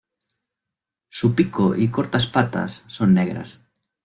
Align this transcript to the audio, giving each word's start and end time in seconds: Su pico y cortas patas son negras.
Su 1.09 1.35
pico 1.35 1.75
y 1.75 1.89
cortas 1.89 2.25
patas 2.25 2.83
son 2.87 3.13
negras. 3.13 3.67